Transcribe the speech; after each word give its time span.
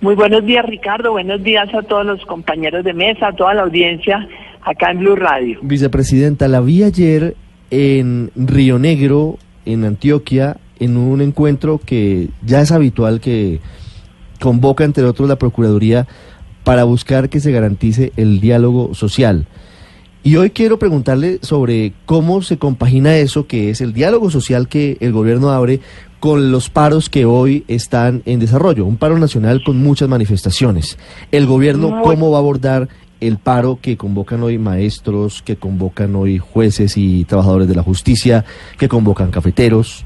Muy 0.00 0.14
buenos 0.14 0.44
días, 0.46 0.64
Ricardo. 0.64 1.10
Buenos 1.10 1.42
días 1.42 1.68
a 1.74 1.82
todos 1.82 2.06
los 2.06 2.24
compañeros 2.24 2.84
de 2.84 2.92
mesa, 2.92 3.28
a 3.28 3.32
toda 3.32 3.54
la 3.54 3.62
audiencia 3.62 4.28
acá 4.62 4.92
en 4.92 5.00
Blue 5.00 5.16
Radio. 5.16 5.58
Vicepresidenta, 5.62 6.46
la 6.46 6.60
vi 6.60 6.84
ayer 6.84 7.34
en 7.70 8.30
Río 8.36 8.78
Negro, 8.78 9.38
en 9.64 9.84
Antioquia, 9.84 10.56
en 10.78 10.96
un 10.96 11.20
encuentro 11.20 11.80
que 11.84 12.28
ya 12.44 12.60
es 12.60 12.70
habitual 12.70 13.20
que 13.20 13.60
convoca, 14.40 14.84
entre 14.84 15.04
otros, 15.04 15.28
la 15.28 15.36
Procuraduría 15.36 16.06
para 16.62 16.84
buscar 16.84 17.28
que 17.28 17.40
se 17.40 17.50
garantice 17.50 18.12
el 18.16 18.40
diálogo 18.40 18.94
social. 18.94 19.46
Y 20.22 20.36
hoy 20.36 20.50
quiero 20.50 20.78
preguntarle 20.78 21.38
sobre 21.42 21.92
cómo 22.04 22.42
se 22.42 22.58
compagina 22.58 23.16
eso, 23.16 23.46
que 23.46 23.70
es 23.70 23.80
el 23.80 23.92
diálogo 23.92 24.30
social 24.30 24.68
que 24.68 24.96
el 25.00 25.12
gobierno 25.12 25.50
abre 25.50 25.80
con 26.20 26.50
los 26.50 26.70
paros 26.70 27.08
que 27.08 27.24
hoy 27.24 27.64
están 27.68 28.22
en 28.26 28.40
desarrollo, 28.40 28.84
un 28.84 28.96
paro 28.96 29.18
nacional 29.18 29.62
con 29.64 29.78
muchas 29.82 30.08
manifestaciones. 30.08 30.98
¿El 31.30 31.46
gobierno 31.46 32.02
cómo 32.02 32.30
va 32.30 32.38
a 32.38 32.40
abordar 32.40 32.88
el 33.20 33.38
paro 33.38 33.78
que 33.80 33.96
convocan 33.96 34.42
hoy 34.42 34.58
maestros, 34.58 35.42
que 35.42 35.56
convocan 35.56 36.14
hoy 36.14 36.38
jueces 36.38 36.96
y 36.96 37.24
trabajadores 37.24 37.68
de 37.68 37.74
la 37.74 37.82
justicia, 37.82 38.44
que 38.78 38.88
convocan 38.88 39.30
cafeteros? 39.30 40.04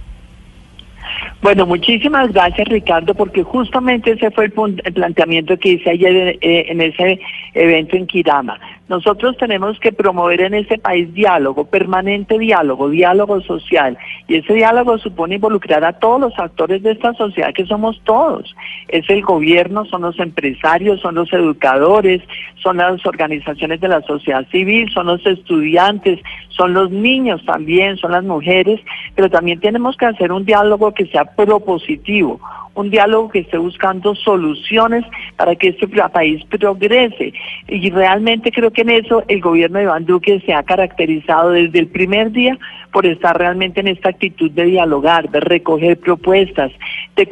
Bueno, 1.43 1.67
muchísimas 1.67 2.33
gracias 2.33 2.69
Ricardo, 2.69 3.15
porque 3.15 3.43
justamente 3.43 4.13
ese 4.13 4.31
fue 4.31 4.45
el, 4.45 4.53
planteamiento 4.93 5.57
que 5.59 5.71
hice 5.71 5.91
ayer 5.91 6.39
eh, 6.41 6.67
en 6.69 6.81
ese 6.81 7.19
evento 7.53 7.97
en 7.97 8.07
Kirama. 8.07 8.59
Nosotros 8.93 9.39
tenemos 9.39 9.81
que 9.81 9.91
promover 9.91 10.43
en 10.43 10.53
este 10.53 10.77
país 10.77 11.15
diálogo, 11.15 11.65
permanente 11.65 12.39
diálogo, 12.39 12.91
diálogo 12.91 13.41
social. 13.41 13.97
Y 14.29 14.37
ese 14.37 14.53
diálogo 14.53 14.99
supone 14.99 15.37
involucrar 15.37 15.83
a 15.83 15.95
todos 15.95 16.21
los 16.21 16.39
actores 16.39 16.83
de 16.83 16.91
esta 16.91 17.15
sociedad, 17.15 17.55
que 17.55 17.65
somos 17.65 17.99
todos. 18.05 18.55
Es 18.89 19.09
el 19.09 19.23
gobierno, 19.23 19.87
son 19.87 20.03
los 20.03 20.19
empresarios, 20.19 21.01
son 21.01 21.15
los 21.15 21.33
educadores, 21.33 22.21
son 22.63 22.77
las 22.77 23.07
organizaciones 23.07 23.81
de 23.81 23.89
la 23.89 24.03
sociedad 24.03 24.47
civil, 24.51 24.91
son 24.93 25.07
los 25.07 25.25
estudiantes, 25.25 26.21
son 26.51 26.75
los 26.75 26.91
niños 26.91 27.43
también, 27.47 27.97
son 27.97 28.13
las 28.13 28.25
mujeres, 28.25 28.79
pero 29.15 29.31
también 29.31 29.59
tenemos 29.59 29.97
que 29.97 30.05
hacer 30.05 30.33
un 30.33 30.45
diálogo 30.45 30.93
que 30.93 31.07
sea 31.07 31.25
propositivo, 31.25 32.39
un 32.75 32.91
diálogo 32.91 33.29
que 33.29 33.41
esté 33.41 33.59
buscando 33.59 34.15
soluciones 34.15 35.05
para 35.37 35.55
que 35.55 35.69
este 35.69 35.87
país 35.87 36.43
progrese. 36.45 37.33
Y 37.69 37.91
realmente 37.91 38.51
creo 38.51 38.71
que 38.71 38.83
en 38.83 38.91
eso 38.91 39.23
el 39.29 39.41
gobierno 39.41 39.79
de 39.79 39.85
Iván 39.85 40.07
Duque 40.07 40.41
se 40.47 40.55
ha 40.55 40.63
caracterizado 40.63 41.51
desde 41.51 41.79
el 41.79 41.89
primer 41.89 42.33
día 42.33 42.59
por 42.93 43.07
estar 43.07 43.37
realmente 43.37 43.81
en 43.81 43.89
esta 43.89 44.11
actitud 44.11 44.51
de 44.51 44.65
dialogar, 44.65 45.31
de 45.31 45.41
recoger 45.41 45.99
propuestas, 45.99 46.73
de, 47.17 47.29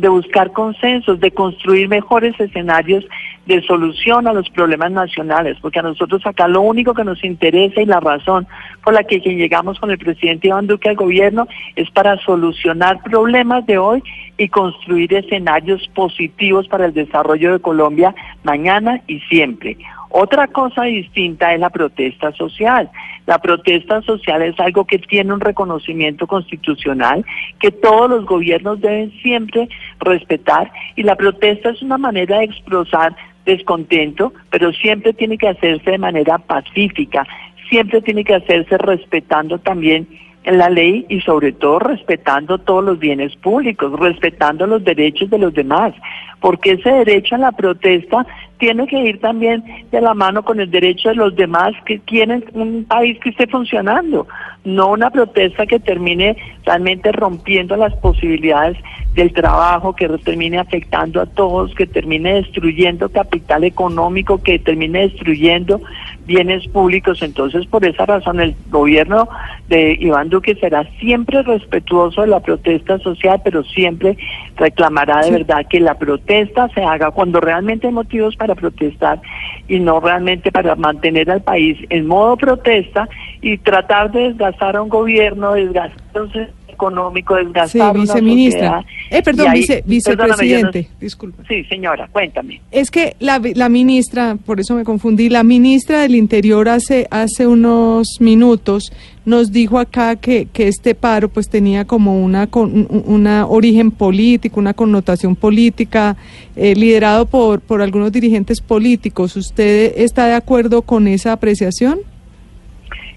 de 0.00 0.08
buscar 0.08 0.52
consensos, 0.52 1.20
de 1.20 1.30
construir 1.30 1.88
mejores 1.88 2.38
escenarios 2.38 3.04
de 3.46 3.60
solución 3.62 4.26
a 4.28 4.32
los 4.32 4.48
problemas 4.50 4.92
nacionales, 4.92 5.58
porque 5.60 5.80
a 5.80 5.82
nosotros 5.82 6.24
acá 6.24 6.46
lo 6.46 6.60
único 6.60 6.94
que 6.94 7.04
nos 7.04 7.22
interesa 7.24 7.80
y 7.80 7.86
la 7.86 8.00
razón 8.00 8.46
por 8.84 8.94
la 8.94 9.02
que 9.04 9.18
llegamos 9.18 9.80
con 9.80 9.90
el 9.90 9.98
presidente 9.98 10.48
Iván 10.48 10.66
Duque 10.66 10.88
al 10.88 10.96
gobierno 10.96 11.48
es 11.74 11.90
para 11.90 12.16
solucionar 12.18 13.02
problemas 13.02 13.66
de 13.66 13.78
hoy 13.78 14.02
y 14.38 14.48
construir 14.48 15.12
escenarios 15.14 15.88
positivos 15.94 16.68
para 16.68 16.86
el 16.86 16.94
desarrollo 16.94 17.52
de 17.52 17.60
Colombia 17.60 18.14
mañana 18.44 19.00
y 19.06 19.18
siempre. 19.20 19.76
Otra 20.14 20.46
cosa 20.46 20.82
distinta 20.82 21.54
es 21.54 21.60
la 21.60 21.70
protesta 21.70 22.32
social. 22.32 22.90
La 23.26 23.38
protesta 23.38 24.02
social 24.02 24.42
es 24.42 24.58
algo 24.60 24.84
que 24.84 24.98
tiene 24.98 25.32
un 25.32 25.40
reconocimiento 25.40 26.26
constitucional, 26.26 27.24
que 27.60 27.70
todos 27.70 28.10
los 28.10 28.26
gobiernos 28.26 28.80
deben 28.80 29.10
siempre 29.22 29.68
respetar 30.00 30.70
y 30.96 31.02
la 31.02 31.16
protesta 31.16 31.70
es 31.70 31.80
una 31.80 31.96
manera 31.96 32.38
de 32.38 32.44
expresar 32.44 33.16
descontento, 33.44 34.32
pero 34.50 34.72
siempre 34.72 35.12
tiene 35.12 35.38
que 35.38 35.48
hacerse 35.48 35.90
de 35.90 35.98
manera 35.98 36.38
pacífica, 36.38 37.26
siempre 37.68 38.00
tiene 38.02 38.24
que 38.24 38.34
hacerse 38.34 38.78
respetando 38.78 39.58
también 39.58 40.06
la 40.44 40.68
ley 40.68 41.06
y 41.08 41.20
sobre 41.20 41.52
todo 41.52 41.78
respetando 41.78 42.58
todos 42.58 42.84
los 42.84 42.98
bienes 42.98 43.34
públicos, 43.36 43.98
respetando 43.98 44.66
los 44.66 44.82
derechos 44.84 45.30
de 45.30 45.38
los 45.38 45.54
demás, 45.54 45.94
porque 46.42 46.72
ese 46.72 46.90
derecho 46.90 47.36
a 47.36 47.38
la 47.38 47.52
protesta 47.52 48.26
tiene 48.58 48.86
que 48.86 48.98
ir 48.98 49.20
también 49.20 49.64
de 49.90 50.00
la 50.00 50.12
mano 50.12 50.44
con 50.44 50.60
el 50.60 50.70
derecho 50.70 51.08
de 51.08 51.14
los 51.14 51.34
demás 51.34 51.72
que 51.86 52.00
quieren 52.00 52.44
un 52.52 52.84
país 52.84 53.18
que 53.20 53.30
esté 53.30 53.46
funcionando, 53.46 54.26
no 54.64 54.90
una 54.90 55.10
protesta 55.10 55.66
que 55.66 55.80
termine 55.80 56.36
realmente 56.64 57.10
rompiendo 57.12 57.76
las 57.76 57.94
posibilidades 57.96 58.76
del 59.14 59.32
trabajo, 59.32 59.94
que 59.94 60.08
termine 60.08 60.58
afectando 60.58 61.20
a 61.20 61.26
todos, 61.26 61.74
que 61.74 61.86
termine 61.86 62.34
destruyendo 62.34 63.08
capital 63.08 63.64
económico, 63.64 64.42
que 64.42 64.58
termine 64.58 65.08
destruyendo 65.08 65.80
bienes 66.24 66.66
públicos. 66.68 67.20
Entonces, 67.20 67.66
por 67.66 67.84
esa 67.84 68.06
razón, 68.06 68.40
el 68.40 68.54
gobierno 68.70 69.28
de 69.68 69.98
Iván 70.00 70.30
Duque 70.30 70.54
será 70.54 70.88
siempre 70.98 71.42
respetuoso 71.42 72.22
de 72.22 72.28
la 72.28 72.40
protesta 72.40 72.98
social, 73.00 73.40
pero 73.44 73.64
siempre 73.64 74.16
reclamará 74.56 75.20
de 75.22 75.32
verdad 75.32 75.66
que 75.68 75.80
la 75.80 75.98
protesta 75.98 76.31
se 76.74 76.82
haga 76.82 77.10
cuando 77.10 77.40
realmente 77.40 77.86
hay 77.86 77.92
motivos 77.92 78.36
para 78.36 78.54
protestar 78.54 79.20
y 79.68 79.78
no 79.78 80.00
realmente 80.00 80.50
para 80.50 80.74
mantener 80.74 81.30
al 81.30 81.42
país 81.42 81.78
en 81.90 82.06
modo 82.06 82.36
protesta 82.36 83.08
y 83.40 83.58
tratar 83.58 84.10
de 84.12 84.28
desgastar 84.28 84.76
a 84.76 84.82
un 84.82 84.88
gobierno, 84.88 85.52
desgastarse 85.52 86.48
económico, 86.68 87.36
desgastar 87.36 87.94
sí, 87.94 88.00
viceministra. 88.00 88.84
eh, 89.10 89.22
perdón, 89.22 89.52
vice, 89.52 89.84
vicepresidente, 89.86 90.88
disculpa. 91.00 91.42
Sí, 91.46 91.64
señora, 91.64 92.08
cuéntame. 92.10 92.60
Es 92.70 92.90
que 92.90 93.14
la, 93.20 93.40
la 93.54 93.68
ministra, 93.68 94.36
por 94.44 94.58
eso 94.58 94.74
me 94.74 94.82
confundí, 94.82 95.28
la 95.28 95.44
ministra 95.44 96.00
del 96.00 96.14
Interior 96.14 96.68
hace, 96.68 97.06
hace 97.10 97.46
unos 97.46 98.16
minutos 98.20 98.92
nos 99.24 99.52
dijo 99.52 99.78
acá 99.78 100.16
que, 100.16 100.46
que 100.52 100.68
este 100.68 100.94
paro 100.94 101.28
pues 101.28 101.48
tenía 101.48 101.84
como 101.84 102.22
una, 102.22 102.48
una 102.52 103.46
origen 103.46 103.90
político, 103.90 104.58
una 104.58 104.74
connotación 104.74 105.36
política, 105.36 106.16
eh, 106.56 106.74
liderado 106.74 107.26
por, 107.26 107.60
por 107.60 107.82
algunos 107.82 108.10
dirigentes 108.10 108.60
políticos. 108.60 109.36
¿Usted 109.36 109.92
está 109.96 110.26
de 110.26 110.34
acuerdo 110.34 110.82
con 110.82 111.06
esa 111.06 111.32
apreciación? 111.32 112.00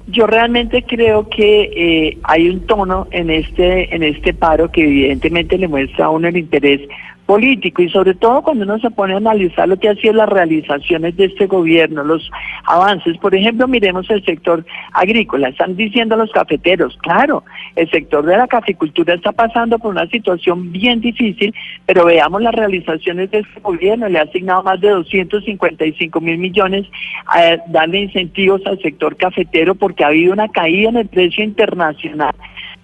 Yo 0.08 0.28
realmente 0.28 0.84
creo 0.84 1.28
que 1.30 1.72
eh, 1.76 2.18
hay 2.22 2.50
un 2.50 2.60
tono 2.68 3.08
en 3.10 3.32
este 3.32 3.96
en 3.96 4.04
este 4.04 4.36
paro 4.36 4.72
que 4.72 4.84
evidentemente 4.84 5.58
le 5.58 5.68
muestra 5.68 6.06
a 6.06 6.10
uno 6.12 6.28
el 6.28 6.38
interés 6.38 6.82
político 7.26 7.82
y 7.82 7.90
sobre 7.90 8.14
todo 8.14 8.42
cuando 8.42 8.64
uno 8.64 8.80
se 8.80 8.92
pone 8.92 9.14
a 9.14 9.18
analizar 9.18 9.68
lo 9.68 9.78
que 9.78 9.90
ha 9.90 9.96
sido 9.96 10.14
las 10.14 10.30
realizaciones 10.30 11.16
de 11.18 11.26
este 11.26 11.48
gobierno, 11.48 12.04
los 12.04 12.30
avances. 12.66 13.18
Por 13.18 13.34
ejemplo, 13.36 13.68
miremos 13.68 14.10
el 14.10 14.24
sector 14.24 14.66
agrícola. 14.94 15.50
Están 15.50 15.76
diciendo 15.76 16.16
los 16.16 16.32
cafeteros, 16.32 16.98
claro, 17.02 17.44
el 17.76 17.90
sector 17.90 18.26
de 18.26 18.38
la 18.38 18.48
caficultura 18.48 19.16
está 19.16 19.32
pasando 19.32 19.80
por 19.80 19.92
una 19.92 20.08
situación 20.08 20.72
bien 20.72 21.02
difícil, 21.02 21.54
pero 21.86 22.06
veamos 22.06 22.42
las 22.42 22.54
realizaciones 22.54 23.32
de 23.32 23.40
este 23.40 23.60
gobierno. 23.60 24.08
Le 24.08 24.20
ha 24.20 24.24
asignado 24.24 24.64
más 24.64 24.80
de 24.82 24.90
255 24.90 26.22
mil 26.22 26.38
millones 26.38 26.86
a 27.28 27.58
darle 27.68 28.02
incentivos 28.02 28.62
al 28.66 28.80
sector 28.82 29.16
cafetero 29.18 29.76
porque 29.76 30.04
ha 30.04 30.08
habido 30.08 30.34
una 30.34 30.48
caída 30.50 30.90
en 30.90 30.98
el 30.98 31.08
precio 31.08 31.44
internacional 31.44 32.34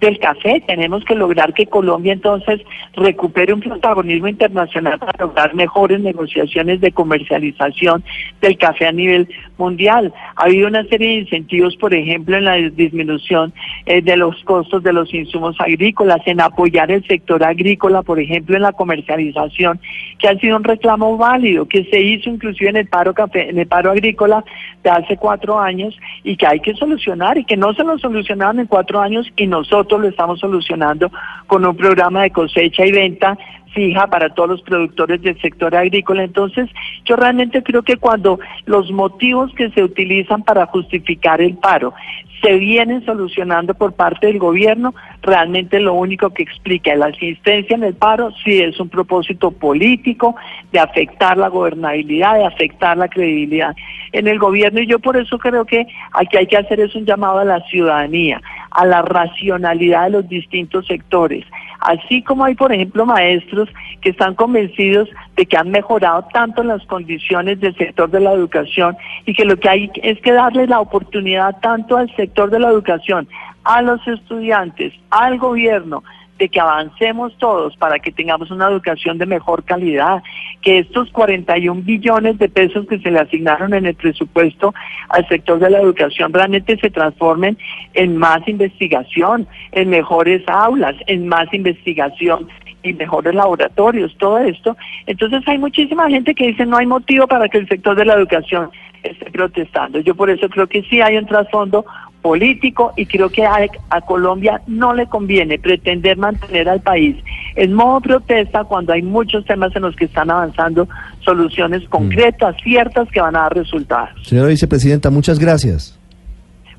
del 0.02 0.18
café. 0.20 0.62
Tenemos 0.68 1.06
que 1.06 1.16
lograr 1.16 1.54
que 1.54 1.68
Colombia 1.68 2.12
entonces 2.12 2.60
recupere 2.96 3.54
un 3.54 3.62
protagonismo 3.62 4.28
internacional 4.28 5.00
para 5.00 5.14
lograr 5.26 5.54
mejores 5.54 6.02
negociaciones 6.02 6.82
de 6.82 6.92
comercialización 6.92 8.04
del 8.42 8.58
café 8.58 8.88
a 8.88 8.92
nivel 8.92 9.30
mundial. 9.58 10.12
Ha 10.36 10.46
habido 10.46 10.68
una 10.68 10.84
serie 10.86 11.08
de 11.08 11.14
incentivos, 11.20 11.76
por 11.78 11.94
ejemplo, 11.94 12.36
en 12.36 12.46
la 12.46 12.56
disminución 12.56 13.54
eh, 13.86 14.02
de 14.02 14.18
los 14.18 14.44
costos 14.44 14.82
de 14.82 14.92
los 14.92 15.14
insumos 15.14 15.56
agrícolas, 15.60 16.22
en 16.26 16.42
apoyar 16.42 16.92
el 16.92 17.06
sector 17.06 17.44
agrícola, 17.44 18.02
por 18.02 18.20
ejemplo, 18.20 18.56
en 18.56 18.64
la 18.64 18.72
comercialización, 18.72 19.80
que 20.18 20.28
ha 20.28 20.38
sido 20.40 20.58
un 20.58 20.64
reclamo 20.64 21.16
válido, 21.16 21.68
que 21.68 21.86
se 21.86 22.02
hizo 22.02 22.30
inclusive 22.30 22.72
en 22.72 22.78
el 22.78 22.88
paro 22.88 23.14
café, 23.14 23.50
en 23.50 23.60
el 23.60 23.68
paro 23.68 23.92
agrícola 23.92 24.44
de 24.84 24.90
hace 24.90 25.16
cuatro 25.18 25.60
años 25.60 25.96
y 26.24 26.36
que 26.36 26.48
hay 26.48 26.60
que 26.60 26.74
solucionar 26.74 27.38
y 27.38 27.46
que 27.46 27.56
no 27.56 27.74
se 27.74 27.84
lo 27.84 28.00
solucionaron 28.00 28.60
en 28.60 28.66
cuatro 28.66 29.00
años 29.00 29.28
y 29.38 29.46
nosotros 29.46 29.91
lo 30.00 30.08
estamos 30.08 30.40
solucionando 30.40 31.12
con 31.48 31.66
un 31.66 31.76
programa 31.76 32.24
de 32.24 32.32
cosecha 32.32 32.86
y 32.86 32.92
venta 32.92 33.38
fija 33.74 34.08
para 34.08 34.34
todos 34.34 34.50
los 34.50 34.62
productores 34.62 35.22
del 35.22 35.40
sector 35.42 35.76
agrícola. 35.76 36.24
Entonces, 36.24 36.70
yo 37.06 37.16
realmente 37.16 37.64
creo 37.64 37.84
que 37.84 37.98
cuando 37.98 38.40
los 38.66 38.92
motivos 38.92 39.54
que 39.56 39.70
se 39.72 39.84
utilizan 39.84 40.44
para 40.44 40.66
justificar 40.68 41.42
el 41.42 41.56
paro 41.56 41.94
se 42.42 42.56
vienen 42.56 43.06
solucionando 43.06 43.76
por 43.76 43.94
parte 43.94 44.28
del 44.28 44.40
gobierno, 44.40 44.96
realmente 45.22 45.80
lo 45.80 45.94
único 45.94 46.32
que 46.32 46.42
explica 46.44 46.96
la 46.96 47.08
asistencia 47.08 47.76
en 47.76 47.84
el 47.84 47.94
paro 47.94 48.32
sí 48.44 48.60
es 48.60 48.80
un 48.80 48.90
propósito 48.90 49.52
político 49.52 50.36
de 50.72 50.80
afectar 50.80 51.38
la 51.38 51.50
gobernabilidad, 51.50 52.36
de 52.36 52.46
afectar 52.46 52.98
la 52.98 53.08
credibilidad 53.08 53.76
en 54.12 54.28
el 54.28 54.40
gobierno 54.40 54.82
y 54.82 54.88
yo 54.88 55.00
por 55.00 55.18
eso 55.18 55.38
creo 55.38 55.66
que 55.66 55.86
aquí 56.14 56.38
hay 56.38 56.48
que 56.48 56.58
hacer 56.58 56.80
es 56.80 56.96
un 56.96 57.06
llamado 57.06 57.40
a 57.40 57.46
la 57.46 57.60
ciudadanía, 57.68 58.42
a 58.72 58.86
la 58.86 59.02
racionalidad 59.02 60.06
de 60.06 60.10
los 60.12 60.30
distintos 60.30 60.88
sectores, 60.88 61.46
Así 61.82 62.22
como 62.22 62.46
hay, 62.46 62.54
por 62.54 62.72
ejemplo, 62.72 63.08
maestros 63.08 63.68
que 64.02 64.12
están 64.12 64.36
convencidos 64.36 65.10
de 65.36 65.48
que 65.48 65.58
han 65.58 65.72
mejorado 65.72 66.28
tanto 66.32 66.64
las 66.64 66.86
condiciones 66.86 67.60
del 67.60 67.76
sector 67.76 68.10
de 68.12 68.20
la 68.20 68.34
educación 68.34 68.96
y 69.26 69.34
que 69.34 69.46
lo 69.46 69.58
que 69.58 69.68
hay 69.68 69.92
es 70.04 70.22
que 70.22 70.32
darle 70.32 70.68
la 70.68 70.80
oportunidad 70.80 71.60
tanto 71.62 71.98
al 71.98 72.16
sector 72.16 72.52
de 72.52 72.60
la 72.60 72.70
educación, 72.70 73.28
a 73.64 73.82
los 73.82 74.08
estudiantes, 74.08 74.94
al 75.10 75.40
gobierno, 75.40 76.04
de 76.42 76.50
que 76.50 76.60
avancemos 76.60 77.38
todos 77.38 77.78
para 77.78 78.00
que 78.00 78.12
tengamos 78.12 78.50
una 78.50 78.68
educación 78.68 79.20
de 79.20 79.28
mejor 79.28 79.64
calidad, 79.64 80.24
que 80.64 80.80
estos 80.80 81.12
41 81.12 81.84
billones 81.84 82.40
de 82.40 82.50
pesos 82.50 82.88
que 82.88 82.98
se 82.98 83.12
le 83.12 83.20
asignaron 83.20 83.76
en 83.76 83.86
el 83.86 83.94
presupuesto 83.94 84.74
al 85.10 85.28
sector 85.28 85.60
de 85.60 85.70
la 85.70 85.80
educación 85.80 86.34
realmente 86.34 86.80
se 86.80 86.90
transformen 86.90 87.60
en 87.94 88.18
más 88.18 88.40
investigación, 88.48 89.48
en 89.72 89.92
mejores 89.92 90.42
aulas, 90.48 90.96
en 91.06 91.28
más 91.28 91.54
investigación 91.54 92.48
y 92.82 92.94
mejores 92.94 93.36
laboratorios, 93.36 94.18
todo 94.18 94.40
esto. 94.40 94.76
Entonces 95.06 95.48
hay 95.48 95.60
muchísima 95.60 96.10
gente 96.10 96.34
que 96.34 96.48
dice 96.48 96.66
no 96.66 96.78
hay 96.78 96.88
motivo 96.88 97.28
para 97.28 97.50
que 97.50 97.60
el 97.60 97.68
sector 97.68 97.96
de 97.96 98.06
la 98.06 98.16
educación 98.16 98.72
esté 99.04 99.30
protestando. 99.30 100.00
Yo 100.00 100.16
por 100.16 100.32
eso 100.32 100.50
creo 100.50 100.66
que 100.66 100.82
sí 100.90 101.02
hay 101.02 101.18
un 101.18 101.28
trasfondo 101.28 101.86
político 102.22 102.94
y 102.96 103.06
creo 103.06 103.30
que 103.30 103.46
a, 103.46 104.02
Colombia 104.02 104.62
no 104.68 104.94
le 104.94 105.08
conviene 105.08 105.60
pretender 105.60 106.18
mantener 106.18 106.70
al 106.70 106.82
país 106.82 107.16
en 107.56 107.74
modo 107.74 108.02
protesta 108.02 108.64
cuando 108.64 108.94
hay 108.94 109.02
muchos 109.02 109.46
temas 109.46 109.76
en 109.76 109.84
los 109.84 109.96
que 109.96 110.06
están 110.06 110.30
avanzando 110.30 110.88
soluciones 111.24 111.88
concretas, 111.90 112.56
ciertas, 112.64 113.10
que 113.10 113.22
van 113.22 113.36
a 113.36 113.42
dar 113.42 113.56
resultados. 113.56 114.10
Señora 114.24 114.48
vicepresidenta, 114.48 115.10
muchas 115.10 115.40
gracias. 115.40 115.98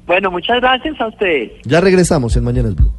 Bueno, 0.06 0.30
muchas 0.30 0.60
gracias 0.60 1.00
a 1.00 1.08
ustedes. 1.08 1.52
Ya 1.64 1.80
regresamos 1.80 2.36
en 2.36 2.44
Mañana 2.44 2.70
Blue. 2.70 2.92